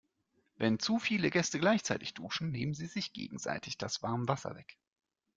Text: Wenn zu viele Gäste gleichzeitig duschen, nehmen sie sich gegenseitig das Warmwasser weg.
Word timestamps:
Wenn 0.55 0.79
zu 0.79 0.97
viele 0.97 1.29
Gäste 1.29 1.59
gleichzeitig 1.59 2.15
duschen, 2.15 2.49
nehmen 2.49 2.73
sie 2.73 2.87
sich 2.87 3.13
gegenseitig 3.13 3.77
das 3.77 4.01
Warmwasser 4.01 4.55
weg. 4.55 4.79